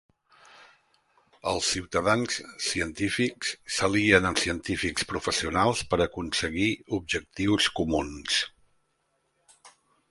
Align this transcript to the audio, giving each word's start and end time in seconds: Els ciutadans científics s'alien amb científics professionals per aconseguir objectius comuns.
Els 1.51 1.67
ciutadans 1.75 2.37
científics 2.69 3.51
s'alien 3.75 4.27
amb 4.31 4.41
científics 4.45 5.07
professionals 5.13 5.85
per 5.93 6.01
aconseguir 6.09 6.73
objectius 7.01 7.71
comuns. 7.83 8.45